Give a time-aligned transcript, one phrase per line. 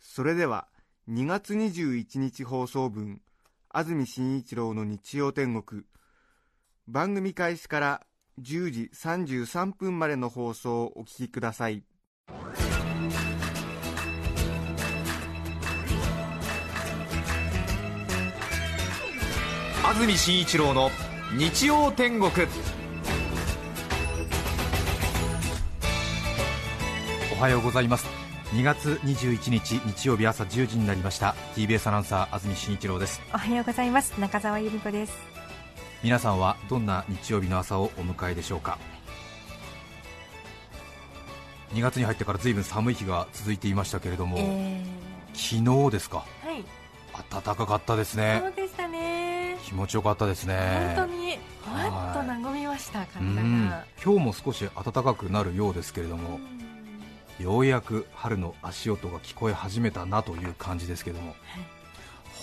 [0.00, 0.66] それでは
[1.08, 3.20] 2月21日放送分
[3.68, 5.84] 安住紳一郎の日曜天国。
[6.88, 8.06] 番組開始から
[8.40, 11.84] 10時33分までの放送をお聞きください。
[19.84, 20.90] 安住紳一郎の
[21.36, 22.30] 日曜天国。
[27.36, 28.19] おはようございます。
[28.52, 31.34] 2月21日日曜日朝10時になりました。
[31.54, 33.20] TBS アナウンサー安住紳一郎です。
[33.32, 34.18] おはようございます。
[34.18, 35.12] 中澤由美子です。
[36.02, 38.78] 皆さんはどんな日曜日の朝をお迎えでしょうか
[41.74, 44.82] ？2月に入ってから随分寒い日が続いていましたけれども、え
[45.32, 46.24] 昨日ですか？
[46.44, 46.64] ー、はい。
[47.30, 48.40] 暖かかったですね。
[48.42, 49.58] そうでしたね。
[49.62, 50.94] 気持ちよかったですね。
[50.96, 53.68] 本当にふわっと和みましたう体ん。
[53.70, 56.40] が今日も少し暖かくなるようですけれども、
[57.40, 61.34] ようやく春の足音が聞こえ始めたなという感じですけども、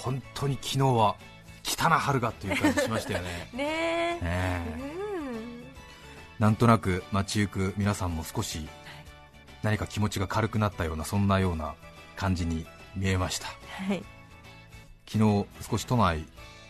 [0.03, 1.15] 本当に昨日は
[1.61, 3.49] 来たな春がという感じしましたよね。
[3.53, 4.97] ね
[6.39, 8.67] なんとなく街行く皆さんも少し
[9.63, 11.75] 何か気持ちが軽くなったようなそんなような
[12.15, 13.47] 感じに見えました。
[13.47, 14.03] はい。
[15.07, 16.25] 昨日少し都内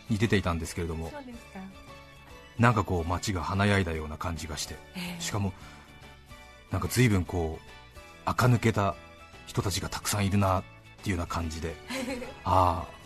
[0.09, 1.11] に出ていたんですけれども
[2.59, 4.75] なんかこう街が華やいだような感じがして。
[4.95, 5.53] えーしかも
[6.71, 7.76] なんか随分こう
[8.27, 8.95] 垢抜けた
[9.45, 10.63] 人たちがたくさんいるなっ
[11.01, 11.75] ていうような感じで。
[12.43, 12.97] ああ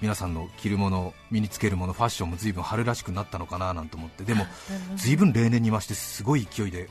[0.00, 4.24] 皆さんの着るもの身につけるものファッションも随分春らしくなったのかななんて思って。
[4.24, 4.46] でも
[4.96, 6.88] 随分例年に増してすごい勢いで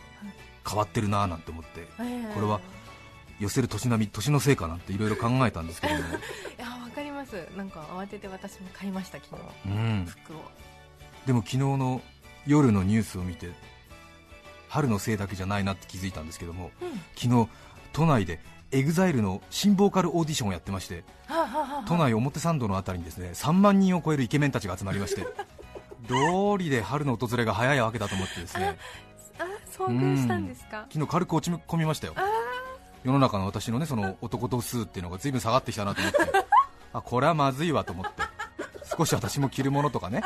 [0.68, 1.88] 変わってるななんて思って。
[2.00, 2.62] えーこれは
[3.40, 6.10] 寄せる年波年のせいかなんていろいろ考えたんですけれども。
[6.16, 6.20] い
[6.58, 7.48] やわかります。
[7.58, 9.42] なんか慌てて私も買いました昨日。
[9.66, 10.06] うん。
[10.08, 10.52] 服を。
[11.26, 12.02] でも昨日の
[12.46, 13.52] 夜のニュースを見て
[14.74, 16.90] 春のせいだけじゃないなって気づいたんですけどもうん。
[17.16, 17.48] 昨日
[17.92, 18.40] 都内で
[18.72, 25.28] EXILE の新ボーカルオーディションをやってましてはあはあはあ都内表参道のあたりにですね3万人を超えるイケメンたちが集まりまして
[26.10, 28.78] 道理で春の訪れが早いわけだと思ってですね。
[29.40, 30.86] あ遭遇したんですか？
[30.92, 32.16] 昨日軽く落ち込みましたよ。
[33.04, 36.20] 世の中の私のねその男度数っていうのが随分下がってきたなと思って。
[36.94, 38.12] あこれはまずいわと思って。
[38.98, 40.22] 少し私も着るものとかね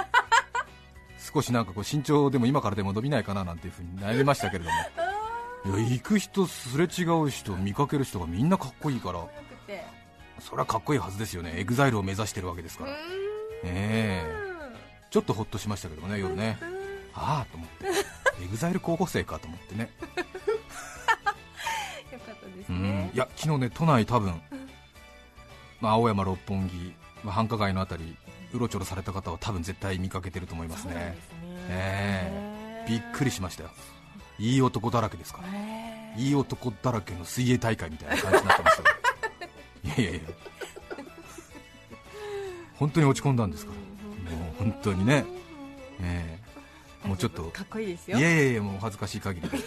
[1.34, 4.76] 少しなんかこう身長でも今からでも伸びないかななんていうふうに悩みましたけれども。
[5.78, 9.26] いや行く人すれ違う人見かける人がみんなかっこいいから。
[10.40, 11.54] それはかっこいいはずですよね。
[11.56, 12.92] EXILE を目指してるわけですから。
[15.10, 16.58] ちょっとほっとしましたけどもね夜ね。
[17.14, 17.88] ああと思って。
[18.44, 19.90] エグザイル候補生かと思ってね。
[22.12, 22.84] よかったですうん。
[22.84, 24.40] ねいや昨日ね都内多分、
[25.82, 28.16] まあ、青山六本木、まあ、繁華街のあたり
[28.54, 30.94] うろちょろされた方は多分絶対見かけてると思いますね。
[30.96, 31.18] ね。
[31.70, 33.70] えびっくりしましたよ。
[34.40, 35.48] いい男だらけですから。
[36.22, 38.96] いい男だらけの水泳大会みたいな感じになってましたよ
[39.84, 40.20] いやいやいや。
[42.76, 43.72] 本当に落ち込んだんですか
[44.30, 44.36] ら。
[44.38, 45.26] もう本当にね。
[46.02, 46.40] え
[47.04, 47.08] え。
[47.08, 47.44] もうちょっと。
[47.52, 49.58] かっこいいですいよやいやいやもうお恥ずかしい限りで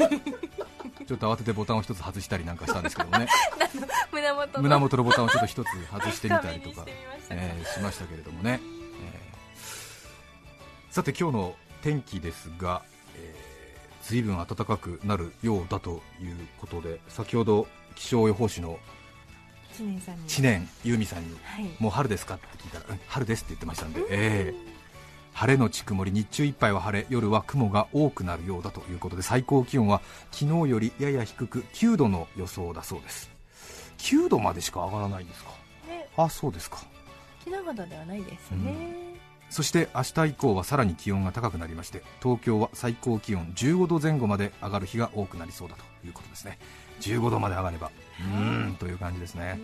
[1.10, 3.26] ちょっと慌ててボタンを一つ外したりなんかしたんですけどもね。
[4.12, 4.62] 胸元の。
[4.62, 6.87] 胸元のボタンをちょっと一つ外してみたりとか。
[6.87, 6.93] し
[7.31, 12.82] えーしましたけれどもね、えーさて今日の天気ですが、
[13.16, 17.66] えー、随分暖かくなるようだということで先ほど
[17.97, 18.78] 気象予報士の
[19.77, 20.28] 知念さんに。
[20.28, 21.69] 知念由美さんにはい。
[21.81, 24.79] もう春ですかって聞いたら、うん春ですって言ってましたんで、えー
[25.32, 30.02] 晴れのち曇り日中いっぱいは晴れ夜は雲が多くなるようだということで最高気温は
[30.32, 33.30] 昨日よりやや低く9度の予想だそうです。
[33.98, 35.50] 9度までしか上がらないんですか？
[35.88, 36.09] ね。
[36.16, 36.78] あそうですか。
[37.44, 39.18] 昨日ほどではないですね、
[39.48, 46.59] そして明日以降はさらに気温が高くなりまして東京は最高気温15度前後まで上がる日が多くなりそうだということですね。
[47.00, 47.91] 15度まで上がれば
[48.21, 49.59] うーんという感じですね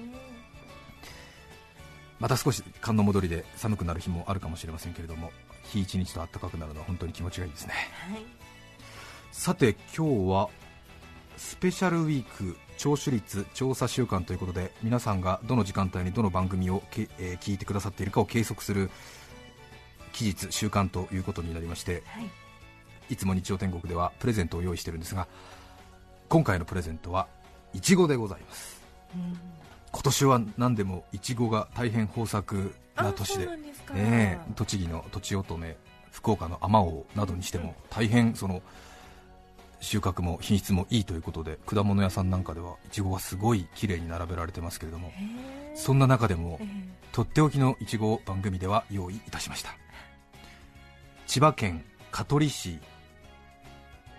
[2.18, 5.30] また少し寒の戻りで寒くなる日もあるかもしれませんけれども
[5.64, 7.74] 日一日と暖かくなるのは本当に気持ちがいいですね。
[8.10, 8.24] はい。
[9.32, 10.48] さて今日は
[11.36, 18.90] スペシャルウィーク聴取率調査週間ということで皆さんがどの時間帯にどの番組をけ、えー聞いてくださっているかを計測する
[20.12, 22.30] 期日週間ということになりましてはい。
[23.08, 25.28] いつも日曜天国ではプレゼントを用意しているんですが
[26.28, 27.28] 今回のプレゼントは
[27.74, 28.80] いちごでございます。
[29.14, 29.65] うん
[29.96, 33.48] 今年は何でもいちごが大変豊作な年で
[34.54, 35.78] 栃木のとちおとめ
[36.10, 38.60] 福岡のあまおうなどにしても大変その
[39.80, 45.10] 収穫も品質もいいということで果物屋さんなんかではいちごがすごい綺麗に並べられてますけれども
[45.74, 46.66] そんな中でもええ。
[47.12, 49.70] とっておきのいちごを番組では用意いたしました。
[51.26, 52.78] 千葉県香取市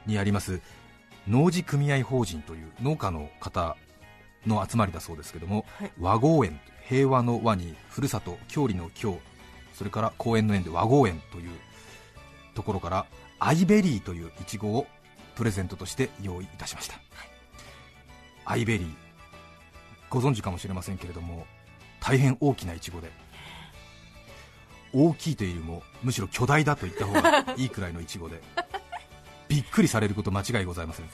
[0.08, 0.60] にあります
[1.28, 3.78] 農事組合法人という農家の方
[4.46, 5.92] の集まりだそうですけども、はい。
[6.00, 9.20] 和合園平和の和にふるさと郷里の郷
[9.74, 11.52] それから公園の園で和合園という
[12.56, 13.06] ところから
[13.40, 14.88] アイベリーといういちごを
[15.36, 16.96] プレゼントとして用意いたしました、
[18.46, 18.94] アイベリー
[20.10, 21.46] ご存知かもしれませんけれども
[22.00, 23.12] 大変大きないちごで。
[24.94, 28.42] 大きいというよりもむしろ巨大だと言った方がいいくらいのいちごで。
[29.50, 31.06] びっくりされること間違いございません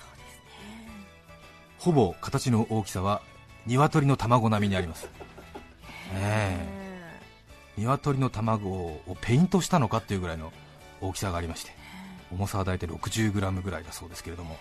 [1.83, 3.21] ほぼ形の大きさは
[3.65, 5.09] 鶏の卵並みにあります。
[6.13, 6.57] え
[7.77, 10.53] え鶏の卵をペイントしたのかっていうぐらいの
[11.01, 11.71] 大きさがありまして
[12.31, 14.55] 重さは大体 60g ぐらいだそうですけれども。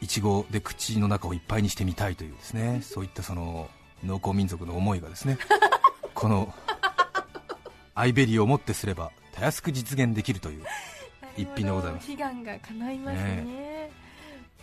[0.00, 3.68] いちごで口の中をいっぱいにしてみたいというですねそういったその
[4.02, 5.38] 農耕民族の思いがですね
[6.14, 6.52] この
[7.94, 10.64] アイベリーをもってすればたやすく実現できるという
[11.36, 12.10] 一品でございます。
[12.10, 13.69] 悲願が叶いますね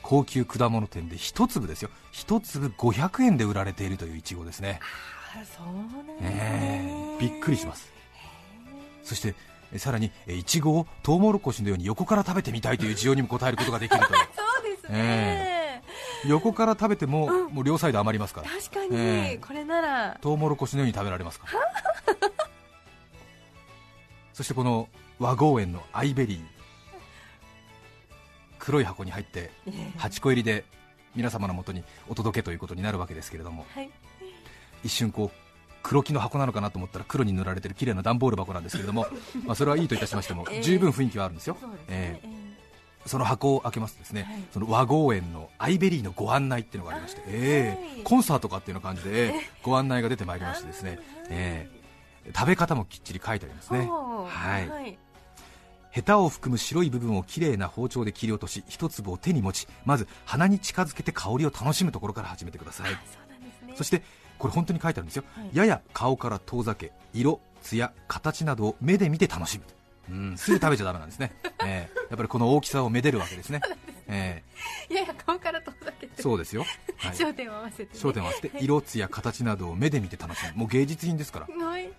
[0.07, 1.89] 高級果物店で一粒ですよ。
[2.13, 4.79] 一粒500円で売られているといういちごですね。
[5.35, 7.17] あそうなんね。
[7.19, 7.91] えびっくりします。
[9.03, 9.35] そして
[9.73, 14.05] えさらにえいちごをトウモロコシのように横から食べてみたいという需要にも応えることができると。
[14.07, 14.15] そう
[14.81, 15.83] ですね、
[16.25, 17.53] 横から食べても,、うん。
[17.55, 18.49] もう両サイド余りますから。
[18.49, 19.37] 確かに、ええ。
[19.45, 20.17] これなら。
[20.21, 21.47] トウモロコシのように食べられますか？
[21.51, 21.59] ら
[24.31, 24.87] そしてこの
[25.19, 26.56] 和合園のアイベリー
[28.67, 29.49] 黒い箱に入って
[29.97, 30.65] 8個入りで
[31.15, 33.89] 皆様のもとにお届けということになるわけですけれどもはい。
[34.83, 35.37] 一瞬こう
[35.83, 39.07] 黒木の箱なのかなと思ったら黒に塗られてる綺麗な段ボール箱なんですけれども
[39.47, 40.61] まあそれはいいといたしましてもええ。
[40.61, 41.55] 十分雰囲気はあるんですよ、
[41.87, 42.27] ええ。
[42.27, 42.47] え
[43.05, 44.43] その箱を開けますとですね、はい。
[44.51, 47.95] その和合園のアイベリーのご案内っていうのがありまして、ええ。
[47.95, 48.03] はい。
[48.03, 50.99] コンサートかっていうような感じで、ご案内が出てまいりましてですね、
[51.29, 52.31] ええ。
[52.35, 54.69] 食べ方もきっちり書いてありますえねはい。
[54.69, 54.99] はい
[55.97, 62.91] ヘタを含む白い部分をきれいな包丁で切り落とし一粒を手に持ちまず鼻に近づけて香りを楽しむところから始めてください。
[62.91, 63.73] ね。
[63.73, 64.03] そして
[64.37, 65.49] これ本当に書いてあるんですよ、はい。
[65.53, 69.63] やや顔から遠ざけ色艶形などを目で見て楽しむ
[70.15, 71.31] うんすぐ食べちゃダメなんですね、
[71.65, 71.97] ええ。
[72.11, 73.61] やっぱりこの大きさをめでるわけですね、
[74.07, 74.43] え
[74.91, 76.21] いやいや顔から遠ざけえて。
[76.21, 76.63] そうですよ、
[76.97, 80.59] はい、焦点を合わせて、ね、焦点を合わせて色艶形などを目で見て楽しむ。
[80.59, 81.65] もう芸術品ですから。
[81.65, 81.89] はい。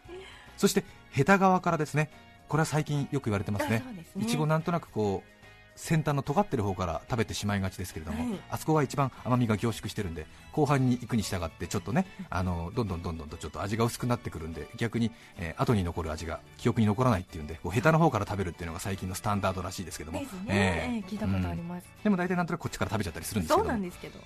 [0.57, 2.11] そしてヘタ側からですね
[2.49, 3.83] これは最近よく言われてますね。
[4.19, 5.39] いちごなんとなくこう
[5.79, 8.41] 先端の尖ってる方から食べてしまいがちですけれども、はい。
[8.51, 20.19] あそこが一番甘みが凝縮してるんで後半に行くに従ってちょっとねあのどんどんどんどんとちょっと味が薄くなってくるんで逆に、えー後に残る味が記憶に残らないっていうんでこうヘタの方から食べるっていうのが最近のスタンダードらしいですけども。
[20.19, 24.21] ええええ聞いたことあります、でも大体なんとなくこっちから食べちゃったりするんですけそうど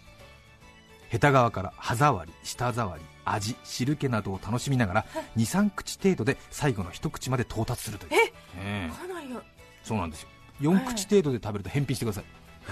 [1.12, 5.06] もなんですけどヘタ側から歯触り舌触り味汁気などを楽しみながら
[5.36, 8.12] 23口程度で最後の一口まで到達するという。
[8.58, 9.42] ええかなりよ。
[9.84, 10.28] そうなんですよ。
[10.60, 12.24] 4口程度で食べると返品してください、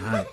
[0.03, 0.27] はい。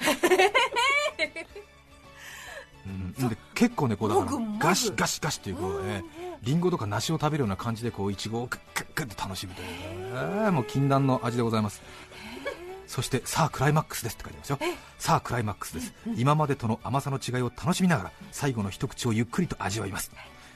[2.85, 9.68] うん、で結構ねこうだからガシガシガシっていうこう、ねうんリンゴとか梨を食べるような感じでこういちごをクックックッと楽しむという、
[10.14, 11.81] ええもう禁断の味でございます
[12.88, 14.60] そしてさあクライマックスですって書いてますよ。
[14.98, 15.94] さあクライマックスです。
[16.16, 20.12] 今までとの甘さの違いを楽しみながら最後の一口をゆっくりと味わいます。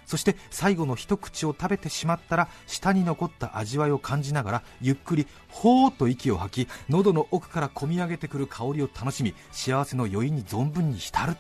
[0.05, 11.33] そして最後の一口を食べてしまったら下に残った味わいを感じながらゆっくりほーっと息を吐き喉の奥から込み上げてくる香りを楽しみ幸せの余韻に存分に浸る。
[11.33, 11.35] へ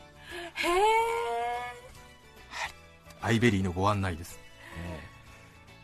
[0.67, 0.71] え
[3.23, 4.39] アイベリーのご案内です、
[4.77, 4.99] え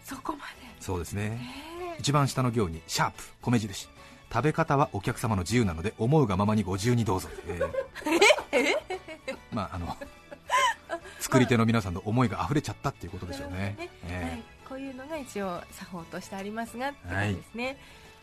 [0.04, 0.48] そこまー
[0.80, 1.40] そうですね。
[1.96, 3.88] で一番下の行にシャープ米印
[4.31, 9.38] 食べ方はお客様の自由なので思うがままにご自由にどうぞ、えー。
[9.51, 9.96] まああの
[11.19, 14.29] 作り手の皆さんの思いが溢れちゃったっていうことでしょうね、えー。
[14.31, 17.77] はい、こういうのが一応作法としてありますがってことですね、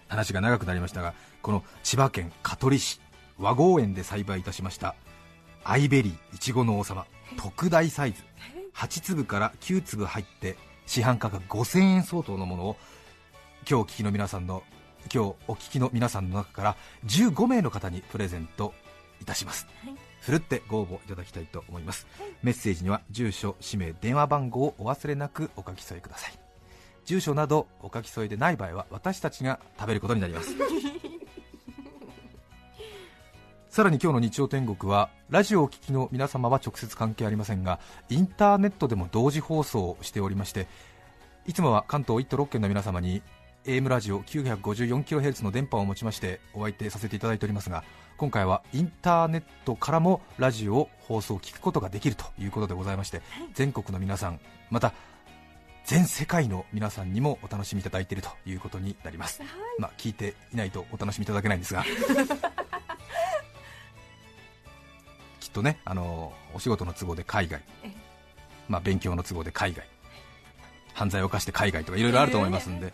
[0.08, 3.00] 話が長くなりましたがこの千葉県香取市
[3.38, 4.94] 和合園で栽培いたしました
[5.64, 7.06] アイベリーいちごの王様
[7.36, 8.22] 特大サイズ。
[8.74, 10.56] 8粒から9粒入って
[10.86, 12.76] 市販価格5000円相当のものを
[13.68, 14.62] 今日お聞きの皆さんの
[15.12, 18.74] 今日お聞きの皆さんの中から15名の方にプレゼント
[19.20, 19.94] いたします、はい。
[20.20, 22.06] ふるってご応募いただきたいと思います、
[22.42, 26.38] メッセージには住所氏名電話番号をお忘れなくお書き添えください。
[27.04, 30.54] 住所などお書き添えでない場合は私たちが食べることになります。
[33.68, 40.68] さらに今日の日曜天国はラジオをお聞きの皆様は直接関係ありませんがインターネットでも同時放送をしておりまして
[41.44, 43.20] いつもは関東1都6県の皆様に
[43.66, 47.82] AM ラジオ 954kHz の電波を持ちましてお相手させていただいておりますが
[48.18, 53.22] 今回はインターネットからもラジオを放送を聞くことができるということでございまして
[53.54, 54.38] 全国の皆さん
[54.70, 54.92] また
[55.86, 59.42] 全世界の皆さんにもお楽しみいただいているということになります、
[59.78, 61.84] まあ、聞いていないとお楽しみいただけないんですが。
[65.40, 67.62] きっとねあのお仕事の都合で海外。
[67.82, 67.92] ええ、
[68.68, 69.86] まあ、勉強の都合で海外。
[70.94, 72.90] 犯罪を犯して海外とかいろいろあると思いますんで、え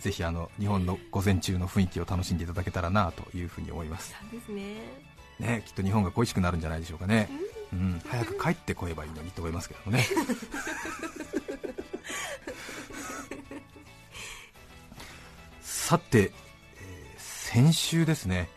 [0.00, 4.14] ぜひあの日本の午前中の雰囲気を楽しんでいただけたらなというふうに思います。
[4.30, 4.76] そうですね。
[5.38, 7.28] ね、きっと日本が恋しくなるんじゃないでしょうかね、
[7.70, 10.06] うん、早く帰ってこえばいいのにと思いますけどね。
[15.60, 16.32] さて、
[16.80, 18.50] えー先週ですね、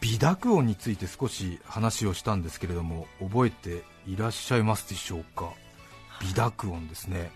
[0.00, 5.52] 微濁音について少し話をしたんですけれども、覚えていらっしゃいますでしょうか、
[6.20, 7.30] 微濁音ですね、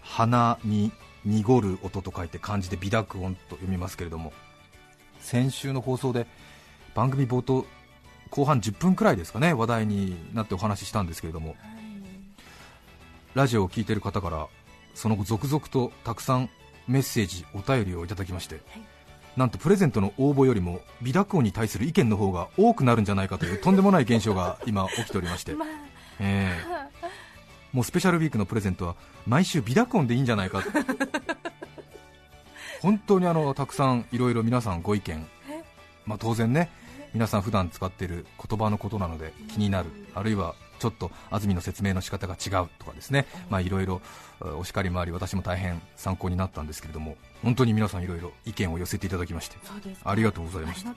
[0.00, 0.90] 鼻に
[1.28, 4.32] 濁る音と書いて漢字で微濁音と読みますけれども、
[5.20, 6.26] 先週の放送で
[6.94, 7.66] 番組冒頭
[8.30, 11.56] 後半10分くらいですかね話題になってお話ししたんですけれども
[13.34, 14.46] ラジオを聞いている方から
[14.94, 16.50] その後続々とたくさん
[16.86, 18.60] メッセージお便りをいただきまして、
[19.36, 25.68] なんとプレゼントの応募よりも微濁音に対する意見の方が多くなるんじゃないかという とんでもない現象が今起きておりまして、まあ。
[26.18, 26.98] ええ。
[27.72, 30.62] もうスペシャルウィークのプレゼントは毎週微濁音でいいんじゃないか。
[30.62, 30.68] と
[32.80, 35.26] 本当にあのたくさんいろいろ皆さんご意見、
[36.06, 36.70] まあ、当然ね
[37.14, 39.90] 皆さん普段使っている言葉のことなので気になる。
[40.14, 43.26] あるいはちょっと安住の説明の仕方が違うとかですね。
[43.50, 44.00] まあいろいろ
[44.40, 49.56] お叱りもあり私も大変参考になったんですけれども本当に皆さんいろいろ意見を寄せていただきまして
[50.04, 50.90] ありがとうございました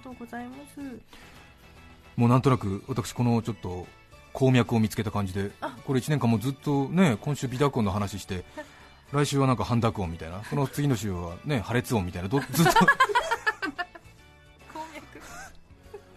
[2.15, 3.87] もうなんとなく私このちょっと
[4.33, 5.51] 鉱脈を見つけた感じで
[5.85, 8.43] これ1年間もずっとね今週微濁音の話して
[9.11, 10.43] 来週はなんか半濁音みたいな。
[10.45, 12.29] その次の週はね破裂音みたいな。
[12.29, 12.65] どずっ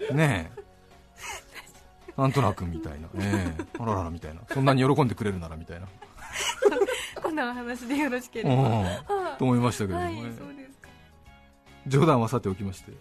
[0.09, 0.15] と。
[0.15, 0.65] ねえ。
[2.17, 5.89] なんとなくみたいな、ねえ、あらららみたいな、そんなに喜んでくれるならみたいな、
[7.21, 9.05] こんなお話でよろしければ。
[9.37, 10.89] と思いましたけれどもはいね、そうですか。
[11.89, 12.93] 冗談はさておきまして、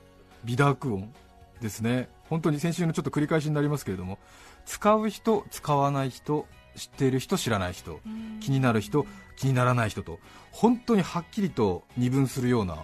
[0.45, 1.13] 微濁音
[1.61, 4.17] ですね、本当に先週のちょっと繰り返しになりますけれども、
[4.65, 7.99] 使う人、使わない人、知っている人、知らない人、
[8.39, 10.19] 気になる人、気にならない人と、
[10.51, 12.83] 本当にはっきりと二分するような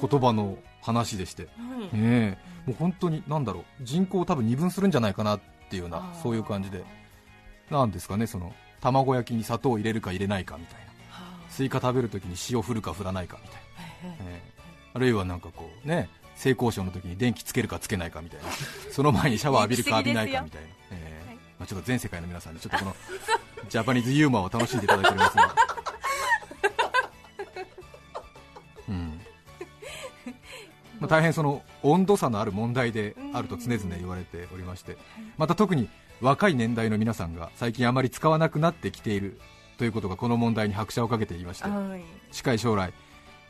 [0.00, 1.44] 言葉の話でして。
[1.44, 1.48] は
[1.92, 1.98] い。
[1.98, 6.84] ねえもう本当に何だろう人口を多分二分するんじゃないかなっていうようなそういう感じで
[7.70, 10.86] なんですかねその卵焼きに砂糖を入れるか入れないかみたいな。
[11.10, 11.50] はあ。
[11.50, 13.60] スイカ食べるときに塩振るか振らないかみたい
[14.10, 14.62] な、ええ。
[14.94, 18.46] あるいはなんかこうね性交渉の時に電気つけるかつけないかみたいな。
[18.90, 20.68] その前にシャワー浴びるか浴びないかみたいな、
[21.60, 22.96] まあ、ちょっと全世界の皆さんにちょっとこの
[23.68, 25.54] ジャパニーズユーモアを楽しんでいただいておりますが、
[28.88, 29.20] うん。
[31.00, 34.96] まあ、大変その温度差のある問題であると常々言われておりまして、
[35.36, 35.90] また特に
[36.22, 39.38] 若い年代の皆さんが最近あまり使わなくなってきている
[39.76, 42.02] ということがこの問題に拍車をかけていまして、はい。
[42.32, 42.94] 近い将来、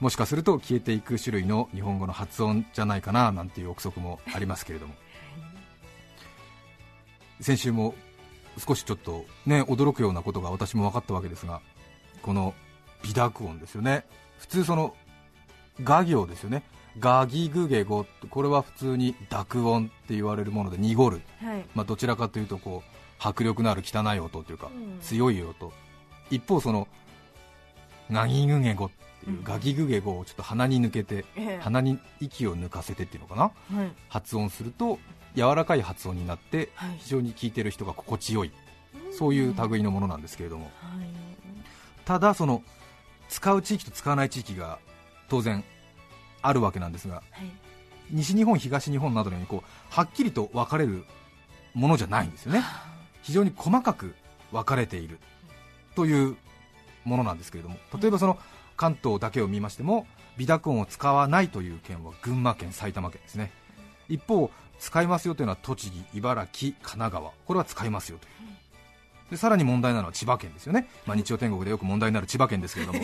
[0.01, 4.95] もしかすると消えていく種類の日本語の発音じゃないかななんていう憶測もありますけれども、
[7.41, 7.95] 先週も
[8.59, 11.61] 少しちょっとね驚くようなことが私も分かったわけですが、
[12.23, 12.55] この
[13.03, 14.05] 微濁音ですよね、
[14.39, 14.95] 普通その
[15.83, 16.63] 画行ですよね、
[16.99, 21.65] ガギグゲゴ、これは普通に濁音って言われるもので濁る、はい。
[21.75, 24.99] まあ、どちらかというとこう迫力のある汚い音というか、うん。
[25.01, 25.73] 強い音。
[26.31, 26.89] 一方その
[28.11, 28.91] ガギグゲゴっ
[29.25, 29.45] ていう、うん。
[29.45, 31.59] ガギグゲゴをちょっと鼻に抜けてええ。
[31.63, 33.43] 鼻に息を抜かせてっていうのかな？
[33.43, 33.93] はい。
[34.09, 34.99] 発音すると
[35.35, 36.99] 柔らかい発音になってはい。
[36.99, 38.53] 非常に聞いてる人が心地よい。
[39.17, 40.65] そういう類のものなんですけれども。
[40.65, 40.71] は
[41.03, 41.09] い。
[42.05, 42.63] ただその
[43.29, 44.79] 使う地域と使わない地域が
[45.29, 45.65] 当然
[46.43, 47.51] あるわけなんですがはい。
[48.11, 51.05] 西日本東日本などのようにこうはっきりと分かれる
[51.75, 52.65] ものじゃないんですよね。
[53.23, 54.15] 非常に細かく
[54.51, 55.19] 分かれている。
[55.95, 56.37] という
[57.05, 57.77] ものなんですけれども。
[58.01, 58.39] 例えばその
[58.77, 60.07] 関東だけを見ましても
[60.39, 63.53] 微濁音を使わないという県は群馬県埼玉県ですね。
[64.09, 67.31] 一方使いますよというのは栃木茨城神奈川。
[67.47, 69.31] これは使いますよという。
[69.31, 72.99] でさらに問題なのは千葉県ですよね、まあ、日曜天国でよく問題になる千葉県ですけれども。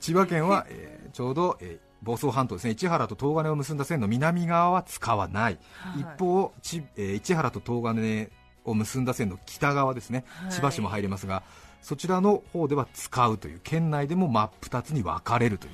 [0.00, 2.72] 千葉県は、えーちょうど、えー房総半島ですね。
[2.72, 6.02] 市原と東金を結んだ線の南側は使わない、はい。
[6.02, 8.30] 一方、ちえー市原と東金
[8.64, 10.52] を結んだ線の北側ですね、はい。
[10.52, 11.42] 千葉市も入りますが
[11.80, 13.60] そちらの方では使うという。
[13.64, 15.72] 県内でも真っ二つに分かれるという。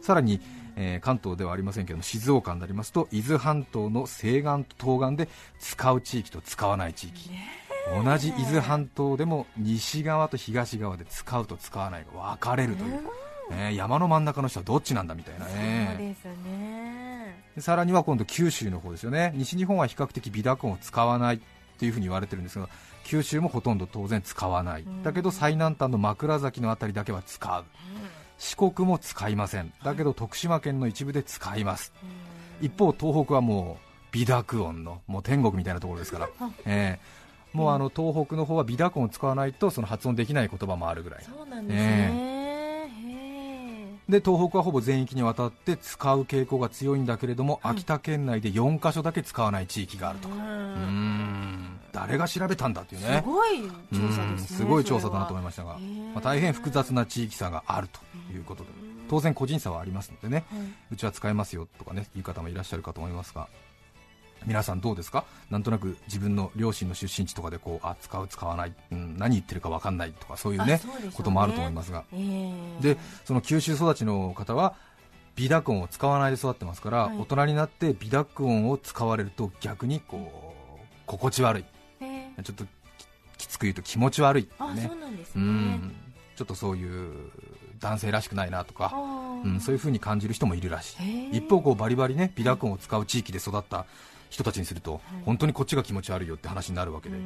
[0.00, 0.40] うさらに
[0.76, 5.28] えー関東ではありませんけども静岡になりますと伊豆半島の西岸と東岸で
[5.58, 7.30] 使う地域と使わない地域、
[8.04, 13.00] 同じ伊豆半島でも西側と東側で使うと使わないが分かれるという、
[13.50, 13.68] え。
[13.70, 17.44] ー山の真ん中の人はどっちなんだみたいなそうねですね。
[17.56, 19.32] でさらには今度九州の方ですよね。
[19.36, 21.38] 西日本は比較的微濁音を使わないっ
[21.78, 22.68] ていうふうに言われてるんですが
[23.04, 24.84] 九州もほとんど当然使わない。
[25.02, 27.64] だけど最南端の枕崎のあたりだけは使う
[28.44, 29.72] 四国も使いません。
[29.82, 31.94] だけど徳島県の一部で使います。
[32.60, 36.28] 一方東北はもう微濁音のもう天国みたいなところですから、
[36.66, 37.24] えー
[37.54, 41.24] もうあの東北の方は微濁音を使わないとその発音できない言葉もあるぐらい。
[41.24, 42.10] そうなんですね、
[42.98, 50.28] へで東北はほぼ全域にわたって使う傾向が強いんだけれども、秋田県内で4カ所だけ使わない地域があると。
[50.28, 58.00] ーうん誰が調べたんだっていうすねごい調査ですうんねすごい調査だなと思いまましたが、まあ、大変複雑な地域差があると
[58.32, 58.70] いうことで。
[59.08, 60.46] 当然個人差はありますのでね、
[60.90, 63.48] うちは使えますよとかね言う方もいらっしゃるかと思いますが。
[64.46, 65.24] 皆さんどうですか？
[65.50, 70.80] なんとなく自分の両親の出身地とかでこうあ使う使わない、うん、何言ってるか分かんないとかそういうねね。
[71.14, 72.04] こともあると思いますが。
[72.12, 72.80] えー。
[72.80, 74.74] でその九州育ちの方は
[75.36, 77.18] 微濁音を使わないで育ってますから、はい。
[77.18, 81.64] 大人になって微濁音を使われると逆にこう心地悪い。
[81.64, 81.73] えー
[82.42, 82.64] ちょっと
[83.36, 84.48] ききつく言うと気持ち悪いね。
[84.58, 85.92] そうなん
[86.36, 87.30] ちょっとそういう
[87.78, 88.92] 男性らしくないなとか、
[89.44, 91.36] うん、そういう風に感じる人もいるらしへいー。
[91.36, 93.86] 一方こうバリバリね微濁音を使う地域で育った
[94.30, 97.16] 人たちにすると、本当にこっちが気持ち悪いよって話になるわけで、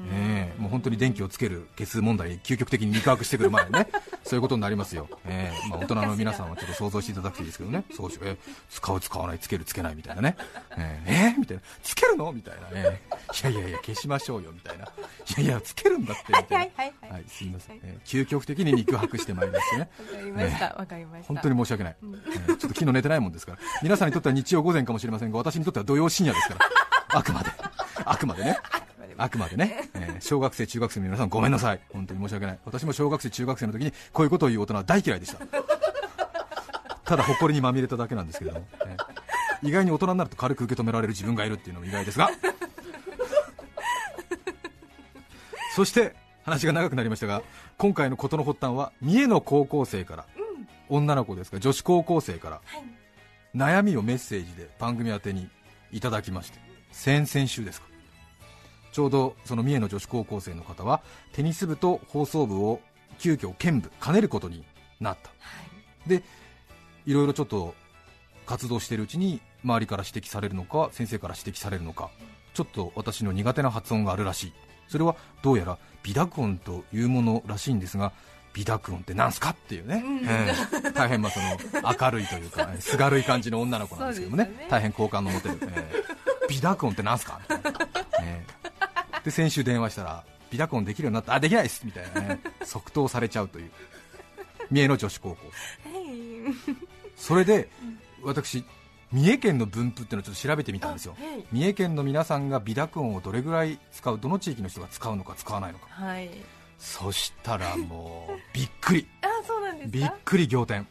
[0.58, 3.88] もう本当に電気をつける消す問題に究極的に肉薄してくる前にね
[4.28, 5.68] そういうことになりますよ、ええ。
[5.70, 7.82] まあ、大人の皆さんはちょっと想像していただくといいですけどね。
[7.96, 8.52] そうしええ。
[8.70, 10.36] 使う使わないつけるつけないみたいなね。
[10.76, 11.12] ええ。
[11.12, 11.40] ええ？
[11.40, 11.62] みたいな。
[11.82, 12.30] つけるの？
[12.32, 12.68] みたいな。
[12.70, 13.00] ね
[13.42, 14.52] いやいやいや消しましょうよ。
[14.52, 14.84] みたいな。
[14.84, 14.88] い
[15.38, 16.56] やいやつけるんだってみたいな。
[16.58, 20.74] はいはいはいはい、すみません、えー究極的に肉薄してまいりましてね、わかりました。
[20.74, 21.28] わかりました。
[21.28, 27.50] 本当に申し訳ない、えーちょっと昨日寝てないもんですから、皆さんにとっては日曜午前かもしれませんが、私にとっては土曜深夜ですから、あくまで、
[28.04, 28.58] あくまでね、
[29.18, 35.44] あくまでね、 えー小学生、中学生の皆さん、ごめんなさい、本当に申し訳ない、私も小学生、中学生の時にこういうことを言う大人は大嫌いでした、
[37.04, 39.18] ただ誇りにまみれただけなんですけれども、えー
[39.60, 42.30] 意外に大人になると軽く受け止められる自分がいるっていうのも意外ですが。
[45.74, 47.42] そして話が長くなりましたが
[47.76, 50.26] 今回の事の発端は三重の高校生から、
[50.88, 52.60] 女の子ですが女子高校生から、
[53.54, 55.48] 悩みをメッセージで番組宛てに
[55.92, 56.58] いただきまして
[56.92, 57.87] 先々週ですか
[58.98, 62.80] ちょうどその三重の女子高校生の方はテニス部と放送部を
[63.20, 64.64] 急遽兼部兼ねることに
[64.98, 65.30] なった、
[66.08, 66.24] で
[67.06, 67.76] いろいろちょっと
[68.44, 72.10] 活動しているうちに周りから指摘されるのか先生から指摘されるのか
[72.54, 74.52] ちょっと私の苦手な発音があるらしい。
[74.88, 78.12] それはどうやら微濁音というものらしいんですが
[78.52, 80.52] 微濁音ってなんすかっていうね、え
[80.88, 80.90] え。
[80.90, 84.46] 大変まあその明るいというか すがるい感じの女の子なんですけどもね。
[84.46, 84.66] ね。
[84.68, 87.40] 大変好感の持てる、ええ微濁音ってなんすか？
[87.48, 87.80] みたいな、
[88.22, 91.34] ええで先週電話したら微濁音できるようになった。
[91.34, 91.84] あできないです。
[91.84, 92.40] みたいなね。
[92.64, 93.70] 即答されちゃうという。
[94.70, 95.36] 三重の女子高校。
[97.16, 97.68] それで
[98.22, 98.64] 私
[99.12, 101.16] 三重県の分布っていうのをちょっと調べてみたんですよ。
[101.18, 101.44] はい。
[101.52, 105.86] 三重県の皆さんが微濁音をどれぐらい使うどの地域の人が使うのか使わないのか。
[105.90, 106.30] はい。
[106.78, 109.06] そしたらもうびっくり。
[109.22, 109.98] あそうなんですか？
[109.98, 110.86] びっくり仰天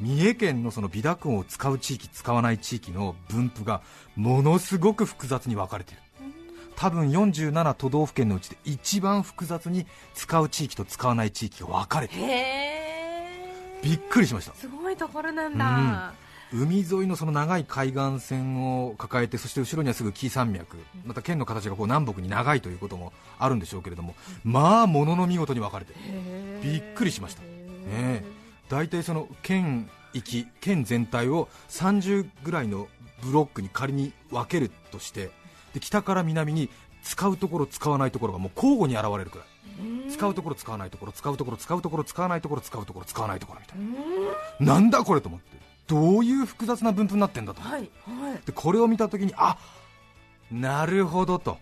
[0.00, 3.82] 三重県のその微濁音を使う地域使わない地域の分布が
[4.16, 6.02] ものすごく複雑に分かれている。
[6.76, 12.26] 多分47都道府県のうちで一番複雑に使う地域と使わない地域が分かれている。
[13.82, 14.54] びっくりしました。
[14.54, 16.14] すごいところなんだ、
[16.52, 20.78] 海沿いのその長い海岸線を抱えてそして後ろにはすぐ紀伊山脈。
[21.04, 24.14] また県の形がこう南北に長いということもあるんでしょうけれども。
[24.42, 25.94] まあものの見事に分かれて
[26.62, 27.42] びっくりしました。
[27.88, 28.24] え
[28.68, 32.88] 大体その県域県全体を30ぐらいの
[33.22, 35.30] ブロックに仮に分けるとして
[35.72, 36.70] で北から南に
[37.02, 39.46] 使うところ使わないところがもう交互に現れるくらい。
[40.08, 43.78] 使うところ使わないところ使うところ使うところ使わないところ使うところ使わないところみたい
[44.60, 44.74] な。
[44.74, 45.58] なんだこれと思って。
[45.86, 47.78] どういう複雑な分布になってんだと思って。
[48.06, 48.40] はいはい。
[48.46, 49.58] でこれを見たときにあ
[50.50, 51.58] なるほどと。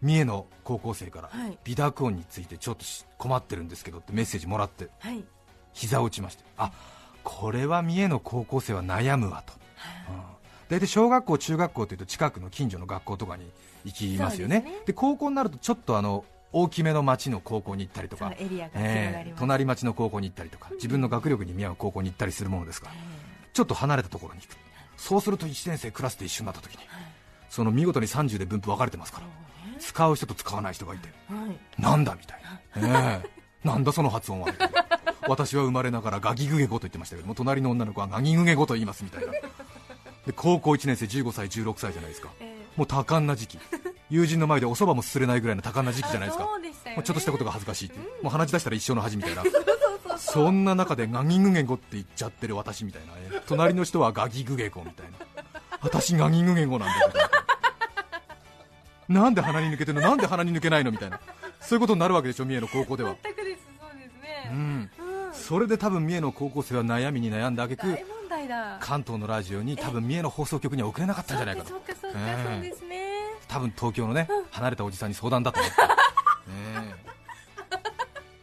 [0.00, 1.58] 三重の高校生からはい。
[1.64, 4.88] 微濁音についてちょっとし困ってるんですけどってメッセージもらって。
[4.98, 5.22] はい
[5.72, 6.44] 膝を打ちまして。
[6.56, 6.72] あ
[7.22, 9.52] これは三重の高校生は悩むわと、
[10.08, 10.20] うん。
[10.68, 13.50] 大体小学校中学校というと近くの近所の学校とかに
[13.84, 14.60] 行きますよね。
[14.60, 14.78] ですね。
[14.86, 18.32] で高校になるとちょっとあの大きめの町の高校に行ったりとか。
[18.36, 22.94] えー隣町の高校に行ったりとか自分の学力に見合う高校に行ったりするものですから。
[23.52, 24.56] ちょっと離れたところに行く。
[24.96, 26.80] そうすると1年生クラスで一緒になった時に
[27.48, 29.26] その見事に30で分布分かれてますから。
[29.78, 31.08] 使う人と使わない人がいて。
[31.28, 31.82] はい。
[31.82, 32.42] なんだみたい
[32.82, 34.86] な、ええなんだその発音はみたいな。
[35.28, 39.32] 私は生まれながらガギグゲ語と言ってましたけども隣の女の子はガギグゲ語と言いますみたいな。
[39.32, 42.30] で高校1年生15歳16歳じゃないですか。
[42.40, 43.58] えもう多感な時期。
[44.10, 46.44] 友人の前でおそばもすすれないぐらいの多感な時期じゃないですか。
[46.58, 46.70] ね。
[46.96, 49.42] もうちょっとしたことが恥ずかしいっていう、もう鼻血出したら一生の恥みたいな。
[50.18, 55.18] そんな中でガギグゲ語って言っちゃってる私みたいな、ね、隣の人はガギグゲ語みたいな。
[55.80, 57.30] 私ガギグゲ語なんだみたい
[59.08, 59.22] な。
[59.22, 60.02] なんで鼻に抜けてるの？
[60.02, 60.90] なんで鼻に抜けないの？
[60.90, 61.20] みたいな
[61.60, 63.14] そういうことになるわけでしょ三重の高校では。
[63.22, 63.62] 全くです。
[63.80, 64.50] そうですね。
[64.50, 64.90] うん。
[65.26, 65.34] うん。
[65.34, 68.78] それで多分三重の高校生は悩みに悩んだ挙句大問題だ。
[68.80, 71.68] 関東のラジオに多分三重の放送局には送れなかったんじゃないかと。
[71.70, 72.54] そうかそうかええ。
[72.54, 73.10] そうですね。
[73.48, 75.86] 多分東京のね離れたおじさんに相談だと思って、 ね
[76.96, 77.10] え。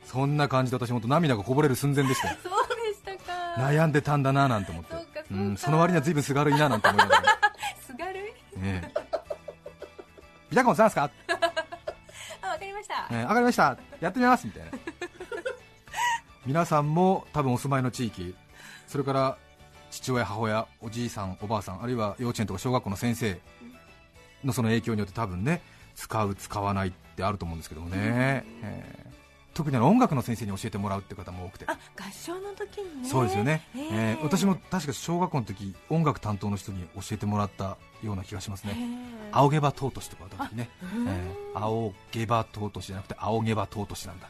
[0.06, 3.56] そんな感じで私本当涙がこぼれる寸前でしたよ そうでしたか。
[3.58, 4.93] 悩んでたんだななんて思って。
[4.93, 7.21] そうん、その割には随分すがるいななんて思いながら、
[7.86, 8.19] すがる
[8.56, 8.60] い？
[8.62, 8.93] ねえ。
[10.49, 11.10] ビタコンさんですか、
[13.17, 13.77] えー、上がりました。
[13.99, 14.45] やってみます。
[14.45, 14.71] みたいな。
[16.45, 18.34] 皆さんも多分お住まいの地域
[18.88, 19.38] それから
[19.91, 23.38] 父親母親おじいさんおばあさんあるいは幼稚園とか小学校の先生
[24.45, 25.62] のその影響によって多分ね
[25.95, 27.97] 使う使わないってあると思うんですけどもね、
[28.63, 29.07] えー
[29.58, 31.65] 特に音楽の先生に教えてもらうって方も多くて。
[31.67, 33.10] あ合唱の時にね。
[33.10, 41.08] そうですよね、えええー私も確か小学校の時音楽担当の人に教えてもらったような気がしますね、え青毛羽尊しとか歌う時ね、うん。
[41.08, 44.30] えー青毛羽尊しじゃなくて青毛羽尊しなんだ。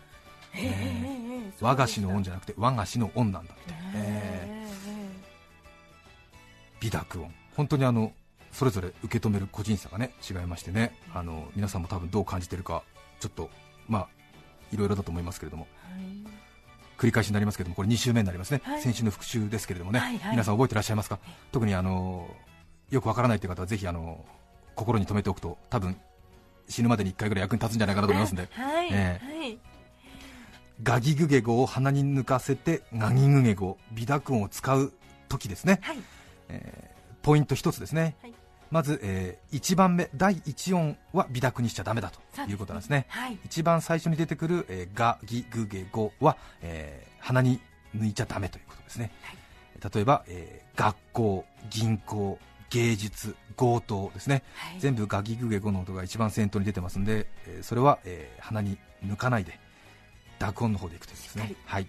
[0.55, 4.71] ええええええ和菓子の音じじゃなくて和菓子の音なんだみたいな、えー。
[6.79, 7.33] 美濁音。
[7.57, 8.13] 本当にあの
[8.53, 10.97] それぞれ受け止める個人差がね違いましてね。
[11.13, 12.83] あの皆さんも多分どう感じてるか
[13.19, 13.49] ちょっと
[13.89, 14.16] まあ
[14.71, 15.67] いろいろだと思いますけれども。
[16.97, 18.81] 繰り返しになりますけれどもこれ2週目になりますね、はい。
[18.81, 20.31] 先週の復習ですけれどもね、はいはい。
[20.31, 21.19] 皆さん覚えてらっしゃいますか？
[21.51, 22.27] 特にあの
[22.89, 24.25] よくわからないという方はぜひあの
[24.73, 25.95] 心に留めておくと多分
[26.67, 28.49] 死ぬまでに1回ぐらい役に立つんじゃないかなと思いますんで。
[28.51, 29.59] はい、えはい。
[30.81, 34.91] ガギグゲ語を鼻に抜かせてガギグゲ語美濁音を使う
[35.29, 35.99] 時ですね、はい。
[36.49, 38.33] えーポイント一つですね、はい
[38.71, 43.05] まず、え1番目第1音は美濁にしちゃダメだということなんですね。
[43.09, 43.37] はい。
[43.45, 47.59] 一番最初に出てくる、えーガギグゲ語は、えー鼻に
[47.95, 49.11] 抜いちゃダメということですね、
[49.93, 52.37] 例えば、えー学校銀行
[52.69, 54.43] 芸術強盗ですね。
[54.55, 54.79] はい。
[54.79, 59.59] 全部ガギグゲ語の音が一番先頭に出てますんで、えーそれは、えー鼻に抜かないで
[60.39, 61.55] 濁音の方でいくということですね。
[61.65, 61.87] はい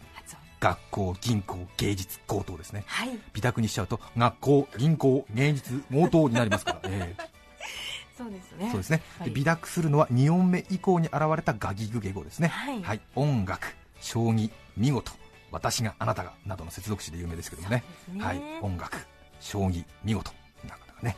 [0.61, 2.85] 学校銀行芸術強盗ですね。
[2.87, 3.19] はい。
[3.33, 7.15] 美濁にしちゃうと学校銀行芸術強盗になりますから、え
[8.17, 8.67] そうですね。
[8.67, 9.29] ーそうですね、はい。
[9.29, 12.49] で美濁するのは2音目以降に現れたガギグゲ語ですね。
[12.49, 13.01] はい。
[13.15, 15.13] 音楽将棋見事。
[15.51, 17.83] 私があなたがなどの接続詞で有名ですけどもね。
[18.13, 18.25] ね。
[18.25, 18.99] はい、音楽、
[19.41, 20.31] 将棋、見事。
[20.65, 21.17] なかなかね、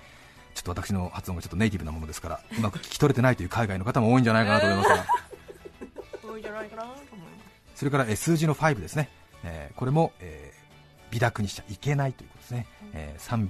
[0.55, 5.07] ちょっと私の発音がちょっとネイティブなものですから、うまく聞き取れてないという海外の方も多いんじゃないかなと思いますが、
[6.31, 7.05] 多いんじゃないかなと思いま
[7.75, 7.79] す。
[7.79, 9.09] それからえー数字の5ですね、
[9.45, 10.61] えーこれも、えー
[11.11, 13.49] 美濁にしちゃいけないということですね、えー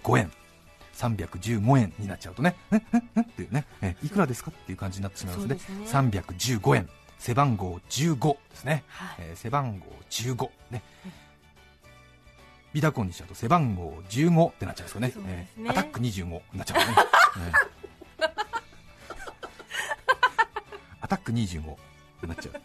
[0.00, 0.32] 315円。
[0.94, 2.80] 315円になっちゃうとね、 んんん
[3.22, 9.16] っていうね、えーいくらですかっていう感じになってしまいますね、そうです315円、背番号15ですね、はい。
[9.20, 10.82] えー背番号15ね、
[12.72, 15.28] ビダコンにしちゃうと背番号15ってなっちゃうんですよね。
[15.28, 15.48] ね。
[15.58, 16.84] えーアタック25になっちゃうね、
[18.18, 18.30] えー。
[21.02, 21.76] アタック25 っ
[22.20, 22.60] てなっちゃう